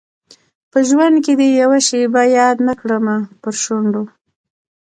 په 0.71 0.79
ژوند 0.87 1.15
کي 1.25 1.33
دي 1.39 1.47
یوه 1.61 1.79
شېبه 1.87 2.23
یاد 2.37 2.57
نه 2.67 2.73
کړمه 2.81 3.15
پر 3.41 3.53
شونډو 3.63 4.03